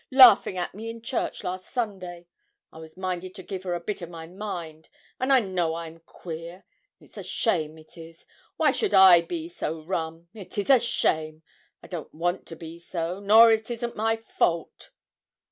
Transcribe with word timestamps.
laughing 0.09 0.57
at 0.57 0.73
me 0.73 0.89
in 0.89 0.99
church 0.99 1.43
last 1.43 1.69
Sunday. 1.69 2.25
I 2.73 2.79
was 2.79 2.97
minded 2.97 3.35
to 3.35 3.43
give 3.43 3.61
her 3.61 3.75
a 3.75 3.79
bit 3.79 4.01
of 4.01 4.09
my 4.09 4.25
mind. 4.25 4.89
An' 5.19 5.29
I 5.29 5.41
know 5.41 5.75
I'm 5.75 5.99
queer. 5.99 6.63
It's 6.99 7.19
a 7.19 7.23
shame, 7.23 7.77
it 7.77 7.99
is. 7.99 8.25
Why 8.57 8.71
should 8.71 8.95
I 8.95 9.21
be 9.21 9.47
so 9.47 9.79
rum? 9.83 10.27
it 10.33 10.57
is 10.57 10.71
a 10.71 10.79
shame! 10.79 11.43
I 11.83 11.87
don't 11.87 12.15
want 12.15 12.47
to 12.47 12.55
be 12.55 12.79
so, 12.79 13.19
nor 13.19 13.51
it 13.51 13.69
isn't 13.69 13.95
my 13.95 14.15
fault.' 14.15 14.89